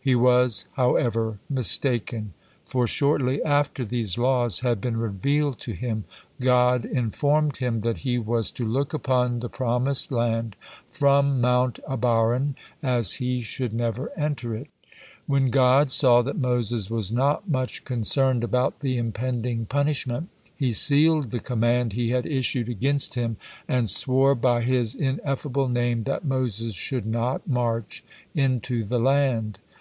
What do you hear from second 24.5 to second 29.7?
His Ineffable Name that Moses should not march into the land.